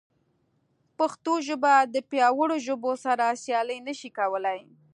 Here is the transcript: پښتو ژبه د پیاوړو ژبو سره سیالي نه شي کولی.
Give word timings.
پښتو 0.97 1.33
ژبه 1.47 1.73
د 1.93 1.95
پیاوړو 2.09 2.57
ژبو 2.67 2.91
سره 3.05 3.25
سیالي 3.43 3.77
نه 3.87 3.93
شي 3.99 4.09
کولی. 4.17 4.59